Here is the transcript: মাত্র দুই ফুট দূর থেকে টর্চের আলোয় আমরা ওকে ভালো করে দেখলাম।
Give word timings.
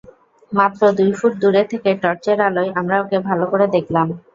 মাত্র 0.51 0.81
দুই 0.97 1.11
ফুট 1.17 1.33
দূর 1.41 1.55
থেকে 1.71 1.89
টর্চের 2.01 2.39
আলোয় 2.47 2.69
আমরা 2.79 2.95
ওকে 3.03 3.17
ভালো 3.27 3.45
করে 3.51 3.65
দেখলাম। 3.75 4.07